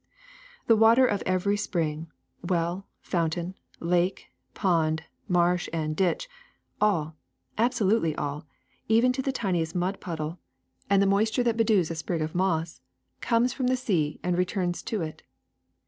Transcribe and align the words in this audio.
*^The 0.67 0.75
water 0.75 1.05
of 1.05 1.21
every 1.27 1.55
spring, 1.55 2.07
well, 2.41 2.87
fountain, 3.03 3.53
lake, 3.79 4.29
pond, 4.55 5.03
marsh, 5.27 5.69
and 5.71 5.95
ditch— 5.95 6.27
all, 6.81 7.15
absolutely 7.55 8.15
all, 8.15 8.47
even 8.87 9.11
to 9.13 9.21
the 9.21 9.31
tiniest 9.31 9.75
mud 9.75 9.99
puddle 10.01 10.39
and 10.89 11.03
the 11.03 11.05
moisture 11.05 11.43
that 11.43 11.55
bedews 11.55 11.89
SNOW 11.89 11.93
349 11.93 11.93
a 11.93 11.99
sprig 11.99 12.21
of 12.23 12.35
moss— 12.35 12.81
comes 13.21 13.53
from 13.53 13.67
the 13.67 13.77
sea 13.77 14.19
and 14.23 14.35
returns 14.39 14.81
to 14.81 15.03
it. 15.03 15.21